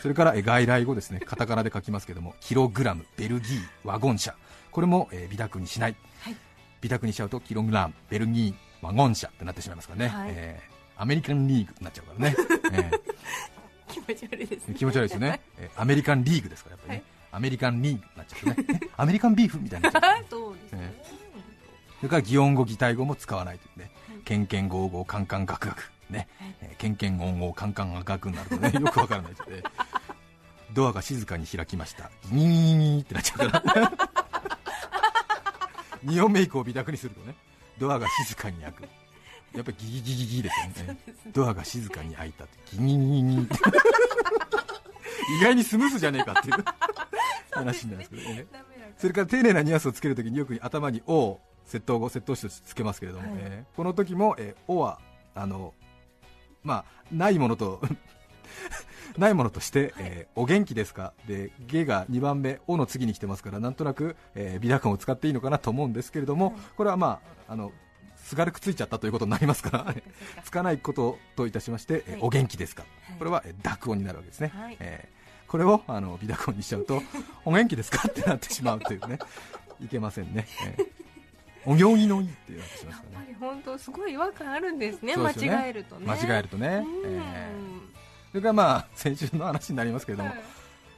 [0.00, 1.20] それからえー外来語ですね。
[1.20, 4.34] カタカナで書きますけどもキログラムベルギーワゴン車。
[4.70, 6.36] これも、えー、美濁にしない、はい。
[6.80, 10.30] 美濁にしちゃうとキログラムベルギーワゴン車ってなってしまいますからね、はい。
[10.32, 12.36] えーアメリカンリーグになっちゃうからね、
[12.72, 13.00] えー。
[13.92, 14.74] 気持ち悪いですね。
[14.74, 17.30] 気持ち悪いですよね、 えーアメリカンリーグですからやっぱりね、はい。
[17.32, 18.80] アメリカンリーグになっちゃうとね。
[18.82, 19.92] えアメリカンビーフみたいにな
[20.30, 20.78] そうですね。
[20.80, 21.04] え
[21.98, 23.90] それから擬音語擬態語も使わないというね。
[24.08, 24.18] はい。
[24.24, 26.56] ケンケンゴーゴーカンカンガクガクね、はい。
[26.62, 29.62] えーケンケンゴンゴーカンカンガクガクになるとねよくわからないですね。
[30.72, 32.10] ドアが静かに開きました。
[32.30, 33.92] ギーってなっちゃうから。
[36.04, 37.34] 2音目以降美濁にするとね
[37.78, 38.82] ドアが静かに開く。
[39.54, 40.98] やっぱりギギギギギですよね。
[41.32, 43.54] ドアが静かに開いたってギギギギギって。
[45.40, 46.64] 意外にスムースじゃねえかっていう。
[47.56, 48.46] 話になるんですけどね。
[48.98, 53.40] それから丁寧なニュアンスをつけるときによく頭に「お」を窃盗語、窃盗詞としてつけますけれども、はい。
[53.40, 55.00] えーこの時も「えーお」は
[55.34, 55.74] あの、
[56.66, 57.80] まあ、ないものと
[59.16, 61.14] ないものとして、えーお元気ですか？
[61.26, 66.54] で「げ」が2番目「お」の次に来てますからなんとなく、えー、美濁音を使っていいのかなと思うんですけれども、はい。
[66.76, 67.72] これはまああの
[68.16, 69.94] すがるくついちゃったということになりますから
[70.44, 73.18] つかないことといたしまして、えお元気ですか、はい。
[73.18, 74.76] これは、えー濁音になるわけですね、はい。
[74.80, 77.00] えーこれをあの美濁音にしちゃうと
[77.46, 78.08] お元気ですか？
[78.08, 79.18] ってなってしまうというね
[79.80, 80.95] いけませんね、えー
[81.66, 86.06] お行儀のいいってなってしますからねぱり本当すごい違和感あるんですね間違えるとね。
[86.06, 87.14] 間違えるとね、うん。
[87.14, 87.86] えー
[88.32, 90.30] それからまあ先週の話になりますけれども、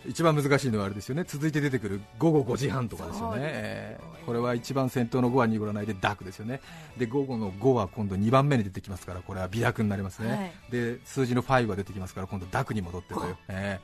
[0.04, 1.22] 一番難しいのはあれですよね。
[1.24, 3.38] 続いて出てくる午後5時半とかですよね。
[3.42, 6.60] えーこれは一番先頭の5は濁らないでダークですよね。
[6.98, 10.52] で午後の5は今度2番目に出てきますからこれは美濁になりますね、はい。
[10.70, 13.80] で数字の5が出てきますから今度ダクに戻ってという、え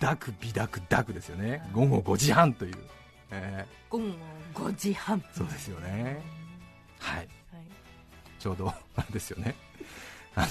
[0.00, 1.62] ー、ダク美濁ダクですよね。
[1.72, 2.74] 午後5時半という、
[3.30, 4.04] え午後
[4.70, 5.18] 5時半。
[5.20, 6.20] ーそうですよね。
[6.98, 7.16] はい。
[7.18, 7.28] はい。
[8.38, 9.54] ちょうどあれですよね。
[10.34, 10.48] あの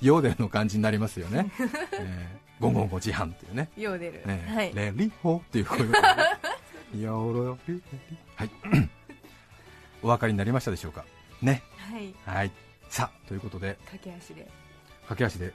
[0.00, 1.50] ヨーデルの感じになりますよね、
[1.98, 3.68] えー、午後5時半っていうね。
[3.76, 4.74] ヨーデルねはい。
[4.74, 6.00] レリホっていう声が、
[6.92, 7.82] ね、ヨロヨリリ
[8.34, 8.50] はい。
[10.02, 11.04] お分かりになりましたでしょうか？
[11.42, 11.62] ね。
[11.76, 12.14] はい。
[12.24, 12.50] はい。
[12.88, 13.78] さあということで。
[13.86, 14.48] 駆け足で。
[15.08, 15.52] 駆け足で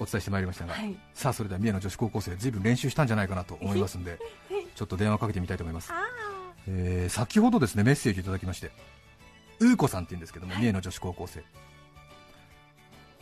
[0.00, 0.96] お伝えしてまいりましたが、はい。
[1.14, 4.18] さあそれでは三重の女子高校生ずいぶん練習したんじゃないかなと思いますんで
[4.74, 5.92] ちょっと電話かけてみたいと思います、
[6.66, 8.70] えー先ほどですねメッセージいただきまして
[9.60, 11.42] うーこさんって言うんですけども三重の女子高校生。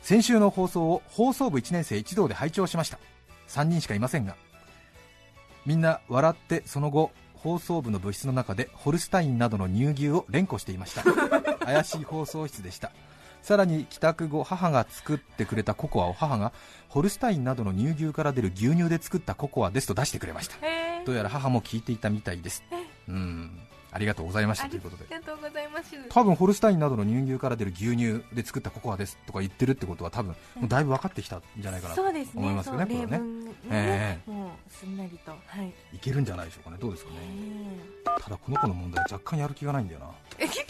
[0.03, 2.99] 先週の放送を放送部1年生一同で拝聴しました。
[3.49, 4.37] 3人しかいませんが
[5.65, 11.03] みんな笑ってその後放送部の部室の中でホルスタインなどの乳牛を連呼していました。
[11.65, 12.93] 怪しい放送室でした
[13.47, 16.53] さらに帰宅後母が作ってくれたココアを母が
[16.89, 20.57] ホルスタインなどの乳牛から出る牛乳で作ったココアですと出してくれました。
[20.67, 22.65] へどうやら母も聞いていたみたいです。
[23.07, 23.57] うん。
[23.93, 25.07] ありがとうございましたということで。
[25.09, 25.97] がとうございます。
[26.09, 31.95] 多分ホルスタインなどの乳牛から出る牛乳で作ったココアですとか言ってるってことは多分もうだいぶ分かってきたんじゃないかな。
[31.95, 35.31] と思いますよねそうこれねねえもうすんなりと。
[35.31, 35.73] はい。
[35.95, 36.79] いけるんじゃないでしょうかね。
[36.81, 37.19] どうですかね。
[37.23, 38.21] え。
[38.21, 40.07] ただこの子の問題若干やる気がないんだよな。
[40.07, 40.13] よ
[40.53, 40.67] し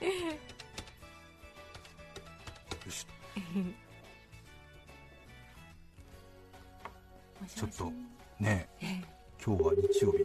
[0.00, 0.55] もしもし
[7.54, 7.92] ちょっと
[8.40, 8.68] ね
[9.44, 10.18] 今日は日曜日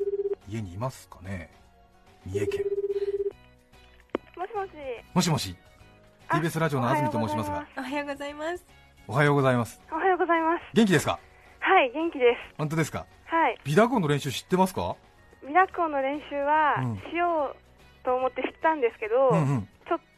[0.49, 1.49] 家にいますかね？
[2.25, 2.63] 三重県。
[4.37, 4.69] もしもし。
[5.13, 5.55] もしもし
[6.27, 7.67] あ TBS ラジオの安住と申しますが。
[7.77, 8.65] おはようございます。
[9.07, 9.81] おはようございます。
[9.91, 10.61] おはようございます。
[10.73, 11.19] 元気ですか？
[11.59, 12.55] はい、元気です。
[12.57, 13.05] 本当ですか？
[13.25, 13.57] はい。
[13.63, 14.95] ビダコンの練習知ってますか？
[15.45, 16.97] ミラコンの練習はうん。
[17.11, 19.67] しようと思って知ったんですけど、うんうん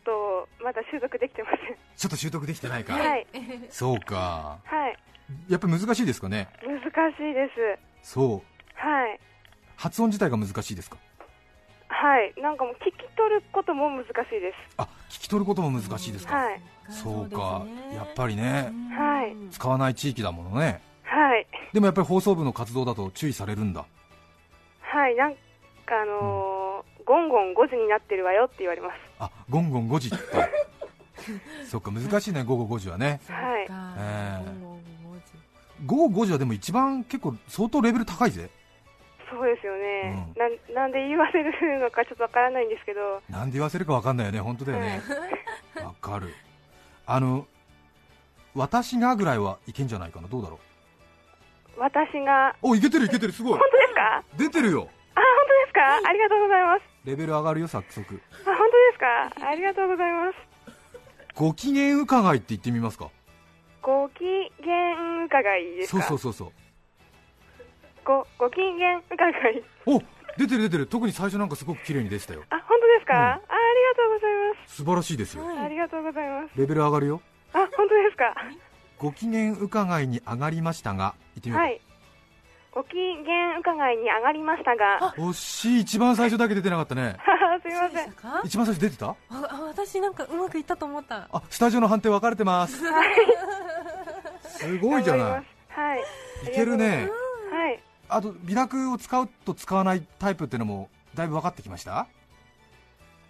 [0.06, 1.78] とまだ習得できてません。
[1.96, 3.28] ちょっと習得できてないか、はい。
[3.70, 4.98] そうかはい。
[5.50, 6.50] やっぱり難しいですかね？
[6.62, 6.82] 難
[7.14, 7.50] しいで
[8.04, 8.12] す。
[8.14, 9.20] そうはい。
[9.76, 10.98] 発音自体が難しいですか？
[11.88, 12.34] はい。
[12.42, 14.76] なんかもう聞き取ることも難しいです。
[14.78, 16.62] あ聞き取ることも難しいですか、はい。
[16.90, 21.48] そうかねやっぱりねはい使わない地域だものねはい。
[21.72, 23.86] でもやっぱり放送部の活動だと注意されるんだ
[24.82, 25.16] はい。
[25.16, 25.40] なんか
[26.02, 26.64] あのー
[27.06, 28.94] ゴンゴン5時になってるわよって言われます。
[29.26, 30.18] あゴンゴン5時って。
[31.70, 33.22] そっか難しいね午後5時はね。
[33.30, 33.68] はい。
[33.98, 34.54] ええ。
[34.62, 34.80] 午後
[35.16, 35.32] 5時
[35.86, 38.50] 午後5時はでも一番結構相当レベル高いぜ。
[39.30, 40.28] そうですよね。
[40.38, 45.02] なんなんで言わせるのかちょっとわからないんですけど、なんで言わせるか分かんないよね本当だよね。
[45.84, 46.34] わかる。
[47.06, 47.48] あの
[48.54, 50.60] 私がぐらいはいけんじゃないかなどうだろ
[51.78, 53.54] 私が、うおいけてるいけてるすごい。
[53.54, 54.24] 本当ですか？
[54.38, 54.88] 出てるよ。
[55.16, 55.26] あ、本
[55.74, 56.10] 当ですか？
[56.10, 56.93] ありがとうございます。
[57.06, 58.22] レベル上がるよ早速。
[58.46, 59.50] あ、本当ですか？
[59.50, 60.38] ありがとうございます。
[61.36, 63.10] ご機嫌伺いって言ってみますか。
[63.82, 64.24] ご機
[64.64, 66.52] 嫌伺いですそうかそうそうそう。
[68.06, 69.64] ご、ご機嫌伺い。
[69.86, 70.00] お
[70.38, 70.88] 出てる出てる。
[70.88, 72.44] 特に最初なんかすごく綺麗に出てたよ。
[72.50, 73.22] あ、本当ですか、うん。
[73.22, 74.76] あ、ありがとうございます。
[74.76, 75.44] 素晴らしいですよ。
[75.60, 76.58] ありがとうございます。
[76.58, 77.22] レベル上がるよ。
[77.54, 78.36] あ、本当ですか？
[78.98, 81.82] ご機嫌伺いに上がりましたが言ってみようか、はい。
[82.74, 85.80] ご機嫌伺いに上がりましたが、惜しい。
[85.82, 87.18] 一番最初だけ出てなかったね。
[87.62, 88.12] すみません。
[88.14, 88.42] か？
[88.44, 89.10] 一番最初出てた？
[89.10, 91.28] ああ私なんかうまくいったと思った。
[91.32, 92.82] あスタジオの判定分かれてます。
[94.46, 95.44] すごいじゃな頑張りま
[95.76, 95.80] す。
[95.80, 96.00] はい。
[96.00, 97.10] いいけるね。
[97.52, 97.80] はい。
[98.10, 102.08] あと美濁を使うと使わないタイプっていうのもだいぶ分かってきました？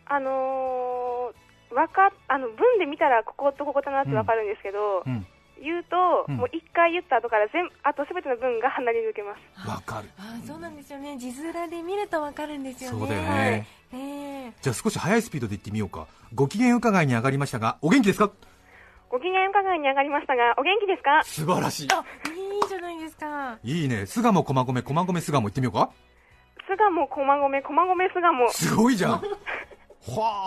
[0.05, 5.25] あのー、わかっ、あの、文で見たらこことここだなってわかるんですけど、うん
[5.61, 6.37] 言うと、うん。
[6.37, 9.67] もう一回言った後から全、あとすべての文が離れ抜けます。
[9.67, 10.09] 分かる。
[10.17, 11.17] あそうなんですよね。
[11.17, 12.99] 字面で見るとわかるんですよね。
[12.99, 13.67] そうだよね。
[13.91, 14.53] ねえ。
[14.61, 16.07] じゃあ少し速いスピードで言ってみようか。
[16.33, 18.31] ご機嫌伺いに上がりましたがお元気ですか？
[19.09, 21.21] ご機嫌伺いに上がりましたが、お元気ですか？
[21.23, 21.87] 素晴らしい。
[21.91, 23.57] あいいじゃないですか。
[23.63, 24.05] いいね。
[24.07, 25.91] 巣鴨駒込駒込巣鴨行ってみようか。
[26.65, 29.11] 巣鴨、駒込、駒込、巣鴨、すごいじゃん。
[29.11, 29.21] は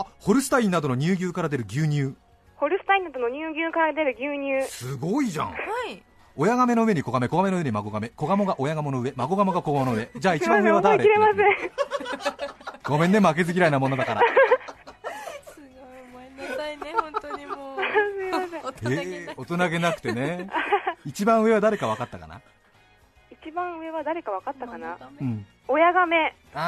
[0.00, 0.06] あ。
[0.18, 2.16] ホルスタインなどの乳牛から出る牛乳
[2.56, 5.48] ホルスタインなどの乳牛から出る牛乳、すごいじゃん。
[5.48, 5.54] は
[5.88, 6.02] い。
[6.36, 8.08] 親亀の上に子亀子亀の上に孫亀。
[8.08, 9.12] 子亀が親亀の上。
[9.16, 10.08] 孫亀が子亀の上。
[10.16, 10.98] じゃあ一番上は誰？
[10.98, 11.70] 覚えきれません。
[12.84, 14.20] ごめんね負けず嫌いなものだから。
[15.54, 15.70] すごい
[16.12, 17.78] ごめんなさいね本当にもう。
[17.80, 18.62] すいません。
[18.62, 20.50] 大人げえー、ない大人げなくてね。
[21.04, 22.40] 一番上は誰か分かったかな？
[23.30, 24.98] 一番上は誰か分かったかな？
[25.20, 25.46] うん。
[25.68, 26.58] 親亀、子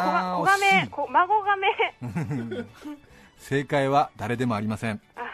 [0.45, 0.89] 亀。
[1.11, 2.67] 孫亀。
[3.39, 5.01] 正解は誰でもありません。
[5.17, 5.28] あ、はい。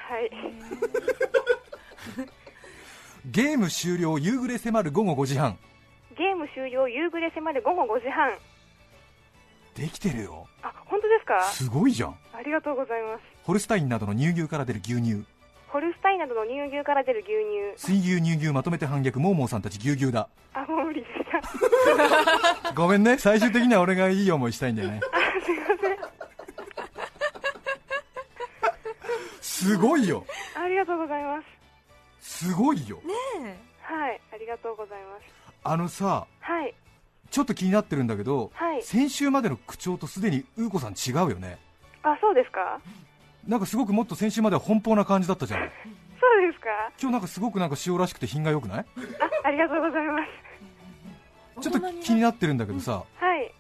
[3.27, 5.59] ゲーム終了夕暮れ迫る午後5時半。
[6.17, 8.33] ゲーム務終了夕暮れ迫る午後5時半。
[9.75, 10.47] できてるよ。
[10.63, 11.43] あ本当ですか？
[11.43, 12.17] すごいじゃん。
[12.33, 13.23] ありがとうございます。
[13.43, 15.25] ホルスタインなどの乳牛から出る牛乳。
[15.69, 17.93] ホルスタインなどの乳牛から出る牛乳。
[17.93, 20.29] 水牛乳牛まとめて反逆モーモーさんたち牛牛だ。
[20.53, 21.15] あもう無理でし
[22.63, 22.73] た。
[22.75, 23.19] ごめんね。
[23.19, 25.01] 最終的には俺がいい思いしたいんだよね。
[25.45, 25.99] すいません
[29.65, 30.27] すごいよ。
[30.55, 31.41] ありがとうございま
[32.21, 32.47] す。
[32.47, 32.97] すごいよ。
[33.43, 35.23] ねはいありがとうございます。
[35.65, 36.75] あのさはい。
[37.31, 38.83] ちょっと気になってるんだけど、はい。
[38.83, 41.59] 先週までの口調とすでにうーこさん違うよね。
[42.03, 42.79] あそうですか？
[43.47, 45.71] なんかすごくもっと先週までは奔放な感じだったじゃない
[46.21, 46.69] そうですか？
[47.01, 48.87] 今日なんかすごくなんか塩らしくて品が良くない？
[49.45, 50.29] あありがとうございます。
[51.59, 53.53] えちょっと気になってるんだけどさはい。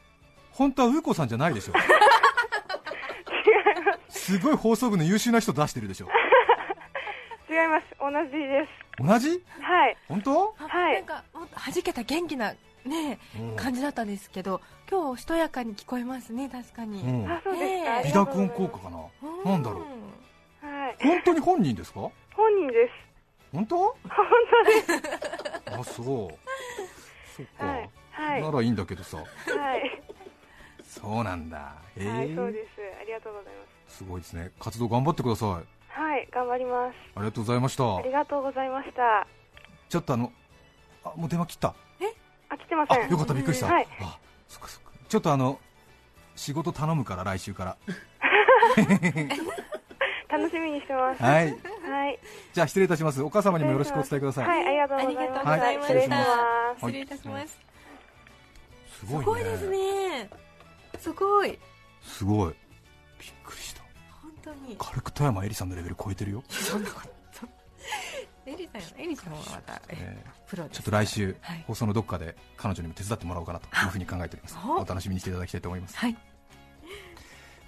[0.52, 1.72] 本当はうーこさんじゃないでしょ
[4.24, 6.08] すすごい放送部の優秀な人出してるでしょ。
[7.50, 7.86] 違います。
[8.00, 8.70] 同じです。
[8.98, 9.44] 同じ？
[9.60, 9.96] はい。
[10.08, 10.94] 本当、あはい。
[10.94, 13.18] なんかもっと弾けた元気なね
[13.56, 14.60] 感じだったんですけど
[14.90, 17.30] 今日おしとやかに聞こえますね確かに、うん。
[17.30, 17.88] あそうですか、ええ。
[17.88, 19.50] あり美濁音効果かな？
[19.52, 19.78] なんだろ
[20.62, 20.66] う？
[20.66, 20.96] はい。
[21.02, 22.00] 本当に本人ですか？
[22.34, 22.92] 本人です。
[23.52, 23.76] 本当？
[23.78, 23.94] 本
[24.64, 25.70] 当です。
[25.80, 26.04] あそう。
[27.36, 27.90] そっか、はい。
[28.10, 28.42] はい。
[28.42, 29.18] ならいいんだけどさ。
[29.18, 29.24] は
[29.76, 30.02] い。
[30.82, 31.74] そうなんだ。
[31.96, 32.08] へえ。
[32.08, 32.68] はいそうです。
[33.00, 34.50] ありがとうございますすごいですね。
[34.58, 35.48] 活動頑張ってください。
[35.48, 36.94] はい頑張ります。
[37.14, 37.96] ありがとうございました。
[37.96, 39.26] ありがとうございました。
[39.88, 40.32] ちょっとあの
[41.04, 41.74] あもう電話切った。
[42.48, 43.04] あ来てません。
[43.04, 43.86] あよかったびっくりした、はい。
[44.00, 44.90] あそっかそっか。
[45.08, 45.60] ちょっとあの
[46.34, 47.76] 仕事頼むから来週から。
[50.28, 51.22] 楽しみにしてます。
[51.22, 51.50] はい。
[51.52, 52.18] はい。
[52.52, 53.22] じゃあ失礼いたします。
[53.22, 55.20] お母様にもよろしくお伝えください、はいありがとうございます。
[55.20, 56.80] ありがとうございました失礼します。
[56.80, 57.58] 失礼いたします、
[58.98, 59.22] すごいね。
[59.22, 60.30] すごいですね。
[60.98, 61.58] すごい。
[62.02, 62.54] すごい。
[63.20, 63.80] びっくりした。
[63.80, 63.83] 本
[64.44, 64.76] 当に。
[64.78, 67.08] 軽く富山えりさんのレベル超えてるよ、そんなこと
[68.46, 71.64] エリさんエリさんはまたええープロですちょっと来週、はい。
[71.66, 75.96] 放送のどっかで彼女にも手伝ってもらおうかなというふうに考えておりますおお楽しみにしていただきたいと思います。
[75.96, 76.16] はい。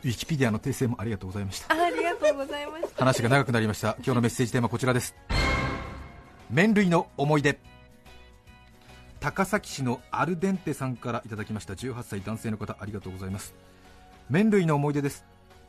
[0.04, 1.72] ウィキペディアの訂正もありがとうございました。
[1.72, 2.98] ありがとうございました。
[2.98, 3.96] 話が長くなりました。
[3.98, 5.16] 今日のメッセージテーマはこちらです。
[6.50, 7.58] 麺類の思い出。
[9.18, 11.72] 高崎市のアルデンテさんからいただきました。
[11.72, 13.54] 18歳男性の方ありがとうございます。
[14.28, 15.24] 麺類の思い出です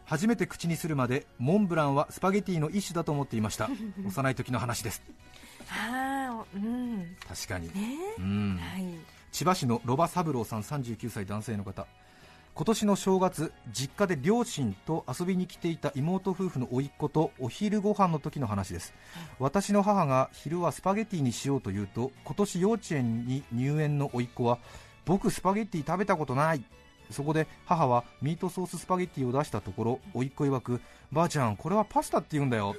[0.07, 3.69] 初めて口にするまでモンブランはスパゲティの一種だと思っていました。
[4.07, 5.03] 幼い時の話です。
[5.69, 7.17] ああうん。
[7.27, 7.67] 確かに。
[7.67, 7.97] ね。
[8.17, 8.57] うん。
[8.57, 8.85] はい。
[9.33, 11.85] 千葉市のロバ三郎さん39歳男性の方。
[12.55, 18.95] 今年の正月実家で両親と遊びに来ていた妹夫婦の甥っ子とお昼ご飯の時の話です、
[19.37, 24.57] 私の母が昼はスパゲティにしようと言うと今年幼稚園に入園の甥っ子は
[25.05, 26.63] 僕スパゲティ食べたことない
[27.11, 32.75] そこで母はミートソーススパゲティを出したところ甥っ子曰くばあちゃんこれはパスタって言うんだよ。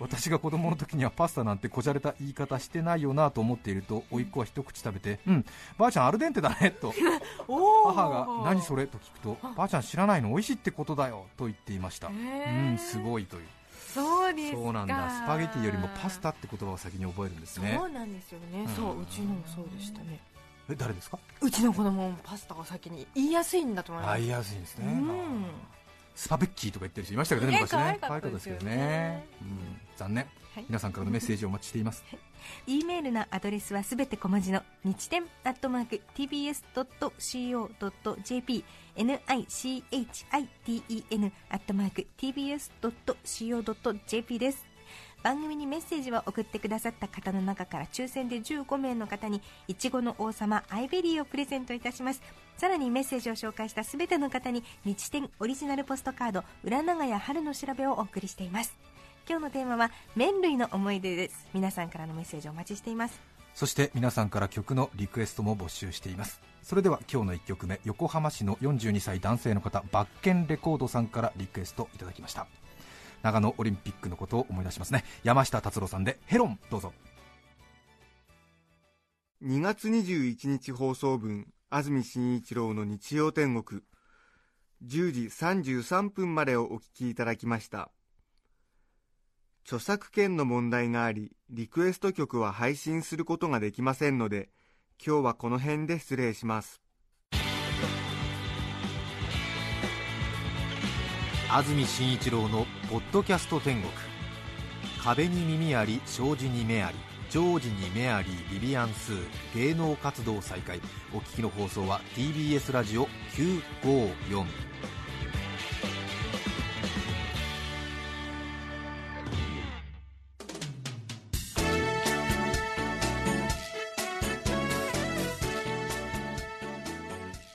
[0.00, 5.44] 私が子供の時にはパスタなんてこじゃれた言い方してないよなと思っていると甥っ子は一口食べてうん
[5.78, 6.92] ばあちゃんアルデンテだねと。
[7.46, 12.08] お母が何それと聞くとばあちゃん知らないの美味しいってことだよと言っていました。
[12.08, 13.46] うんすごいという。
[13.94, 14.56] そうですか。
[14.56, 15.10] そうなんだ。
[15.10, 17.76] スパゲティよりもパスタって言葉を先に覚えるんですね。
[17.78, 18.68] そうなんですよね、うん。
[18.68, 20.18] そううちのもそうでしたね
[20.70, 21.18] え誰ですか？
[21.40, 24.14] うちの子供もパスタを先に言いやすいんだと思います。
[24.14, 25.44] あ言いやすいですね、うん。
[26.14, 27.78] スパベッキーとか言ってる人いましたけどねね昔ね。
[27.78, 28.64] 可愛かったですよね。
[28.64, 29.58] ね、うん、
[29.96, 30.64] 残念、はい。
[30.68, 32.04] 皆さんからのメッセージをお待ちしています。
[32.66, 38.64] e メールのアドレスはすべて小文字の日天アットマーク tbs.co.jp
[38.96, 42.06] nichiten アットマーク
[43.22, 44.64] tbs.co.jp です
[45.24, 52.20] 番組にメッセージを送ってくださった方の中から抽選で15名の方にいちごの王様アイベリーをプレゼントいたします。
[52.58, 58.76] さらにメッセージを紹介したすべての方に日天オリジナルポストカード裏長屋春の調べをお送りしています。
[59.26, 61.48] 今日のテーマは麺類の思い出です。
[61.54, 63.18] 皆さんからのメッセージをお待ちしています。
[63.54, 66.42] そして皆さんから曲のリクエストも募集しています。
[66.62, 72.46] それでは今日の1曲目横浜市の42歳男性の方バッケンレコードさんからリクエストいただきました。
[73.24, 75.02] 長野オリンピックのことを思い出しますね。
[75.24, 76.92] 山下達郎さんでヘロンどうぞ。
[79.42, 83.80] 2月21日放送分安住紳一郎の日曜天国。
[84.86, 87.90] 10時33分までをお聞きいただきました。
[89.64, 94.50] 著作権の問題がありリクエスト曲は配信することができませんので
[95.02, 96.82] 今日はこの辺で失礼します。
[101.50, 102.63] 安住紳一郎の
[102.94, 103.92] 「ポッドキャスト天国」
[105.02, 106.96] 壁に耳あり障子に目あり
[107.28, 110.80] ジョージに目ありビビアンスー芸能活動再開。
[111.12, 114.44] お聞きの放送は TBS ラジオ954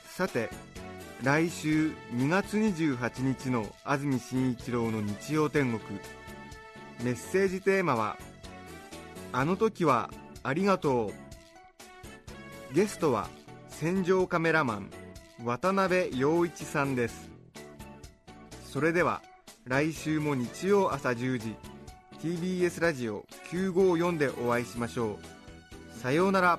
[0.04, 0.69] さて
[1.22, 6.00] 来週2月28日の安住紳一郎の日曜天国。
[7.02, 8.16] メッセージテーマは
[9.30, 10.10] 「あの時は
[10.42, 11.12] ありがとう」
[12.74, 13.28] ゲストは
[13.68, 14.90] 戦場カメラマン
[15.44, 17.28] 渡辺陽一さんです。
[18.64, 19.20] それでは
[19.66, 21.54] 来週も日曜朝10時
[22.22, 25.18] TBS ラジオ954でお会いしましょ
[25.96, 25.98] う。
[26.00, 26.58] さようなら。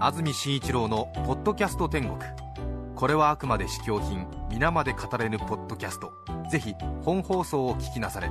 [0.00, 2.18] 安住紳一郎の「ポッドキャスト天国」
[2.94, 6.12] これはあくまで試供品皆まで語れぬポッドキャスト。
[6.50, 6.74] ぜひ
[7.04, 8.30] 本放送を聞きなされ。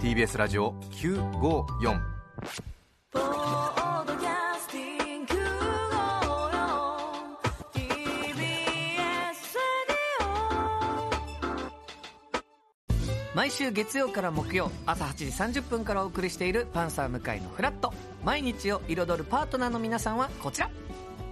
[0.00, 2.00] TBS ラジオ954
[13.34, 15.14] 毎週月曜から木曜朝8
[15.50, 17.94] 時30分からお送りしている「パンサー向井のフラット」
[18.24, 20.70] 毎日を彩るパートナーの皆さんはこちら。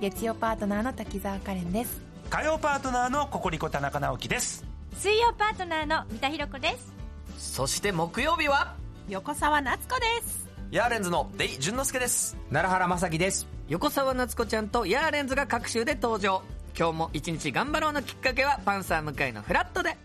[0.01, 2.01] 月曜パートナーの滝沢カレンです。
[2.29, 4.65] 火曜パートナーのココリコ田中直樹です。
[4.97, 6.93] 水曜パートナーの三田寛子です。
[7.39, 8.75] そして木曜日は？
[9.09, 10.49] 横澤夏子です。
[10.73, 12.37] ヤーレンズのデイ淳之介です。
[12.51, 13.47] 奈良原正樹です。
[13.69, 16.43] 横澤夏子ちゃんとヤーレンズが各週で登場。
[16.77, 19.97] 今日も一日頑張ろうのきっかけは「パンサー向井のフラット」で